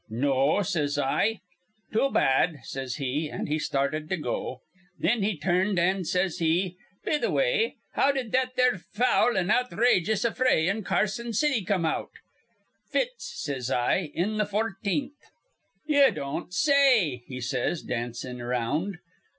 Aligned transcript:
'No,' 0.09 0.63
says 0.63 0.97
I. 0.97 1.41
'Too 1.93 2.09
bad,' 2.11 2.57
says 2.63 2.95
he; 2.95 3.29
an' 3.29 3.45
he 3.45 3.59
started 3.59 4.09
to 4.09 4.17
go. 4.17 4.61
Thin 4.99 5.21
he 5.21 5.37
turned, 5.37 5.77
an' 5.77 6.05
says 6.05 6.39
he: 6.39 6.75
'Be 7.05 7.19
th' 7.19 7.29
way, 7.31 7.75
how 7.93 8.11
did 8.11 8.31
that 8.31 8.55
there 8.55 8.79
foul 8.79 9.37
an' 9.37 9.51
outhrajous 9.51 10.25
affray 10.25 10.65
in 10.67 10.83
Carson 10.83 11.33
City 11.33 11.63
come 11.63 11.85
out?' 11.85 12.09
'Fitz,' 12.89 13.43
says 13.45 13.69
I, 13.69 14.09
'in 14.15 14.39
th' 14.39 14.49
fourteenth.' 14.49 15.29
'Ye 15.85 16.09
don't 16.09 16.51
say,' 16.51 17.21
he 17.27 17.39
says, 17.39 17.83
dancin' 17.83 18.41
around. 18.41 18.97